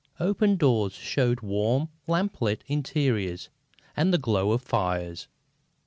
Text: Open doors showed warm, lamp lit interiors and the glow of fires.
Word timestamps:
Open 0.19 0.55
doors 0.55 0.93
showed 0.93 1.41
warm, 1.41 1.89
lamp 2.07 2.41
lit 2.41 2.63
interiors 2.65 3.49
and 3.95 4.11
the 4.11 4.17
glow 4.17 4.51
of 4.51 4.63
fires. 4.63 5.27